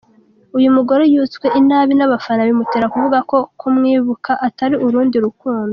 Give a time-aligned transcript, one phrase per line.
[0.57, 5.69] Uyu mugore yutswe inabi n’abafana bimutera kuvuga ko kumwibuka atari urundi rukundo.